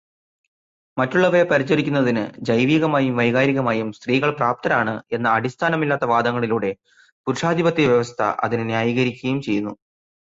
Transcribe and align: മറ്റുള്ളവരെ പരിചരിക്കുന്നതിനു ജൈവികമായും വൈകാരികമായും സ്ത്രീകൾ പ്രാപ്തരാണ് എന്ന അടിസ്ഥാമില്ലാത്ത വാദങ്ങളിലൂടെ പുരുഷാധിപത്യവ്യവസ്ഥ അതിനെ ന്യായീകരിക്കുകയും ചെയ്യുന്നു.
മറ്റുള്ളവരെ 0.97 1.41
പരിചരിക്കുന്നതിനു 1.49 2.23
ജൈവികമായും 2.47 3.13
വൈകാരികമായും 3.19 3.89
സ്ത്രീകൾ 3.97 4.29
പ്രാപ്തരാണ് 4.39 4.95
എന്ന 5.11 5.27
അടിസ്ഥാമില്ലാത്ത 5.31 6.07
വാദങ്ങളിലൂടെ 6.13 6.71
പുരുഷാധിപത്യവ്യവസ്ഥ 7.27 8.21
അതിനെ 8.45 8.65
ന്യായീകരിക്കുകയും 8.65 9.39
ചെയ്യുന്നു. 9.41 9.75